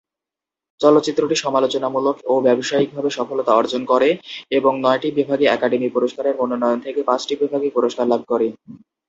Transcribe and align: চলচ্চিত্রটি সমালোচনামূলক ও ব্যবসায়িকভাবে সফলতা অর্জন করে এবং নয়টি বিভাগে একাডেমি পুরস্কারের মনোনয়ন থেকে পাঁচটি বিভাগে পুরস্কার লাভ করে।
চলচ্চিত্রটি 0.81 1.35
সমালোচনামূলক 1.37 2.15
ও 2.25 2.33
ব্যবসায়িকভাবে 2.41 3.09
সফলতা 3.09 3.51
অর্জন 3.55 3.81
করে 3.85 4.09
এবং 4.51 4.73
নয়টি 4.83 5.09
বিভাগে 5.17 5.45
একাডেমি 5.47 5.89
পুরস্কারের 5.95 6.37
মনোনয়ন 6.39 6.79
থেকে 6.85 6.99
পাঁচটি 7.09 7.33
বিভাগে 7.41 7.67
পুরস্কার 7.75 8.05
লাভ 8.07 8.21
করে। 8.31 8.47